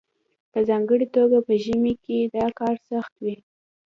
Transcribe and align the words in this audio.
په 0.51 0.59
ځانګړې 0.69 1.07
توګه 1.15 1.37
په 1.47 1.53
ژمي 1.63 1.93
کې 2.03 2.17
دا 2.35 2.45
کار 2.59 2.75
ډیر 2.79 2.85
سخت 2.89 3.13
وي 3.23 3.35